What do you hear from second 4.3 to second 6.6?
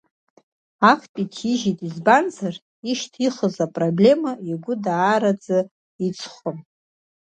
игәы даараӡа иҵхон.